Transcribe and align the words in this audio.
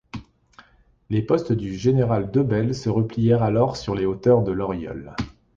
Les 1.11 1.21
postes 1.21 1.53
du 1.53 1.75
général 1.75 2.31
Debelle 2.31 2.73
se 2.73 2.89
replièrent 2.89 3.43
alors 3.43 3.77
sur 3.77 3.93
les 3.93 4.07
hauteurs 4.07 4.41
de 4.41 4.51
Loriol. 4.51 5.15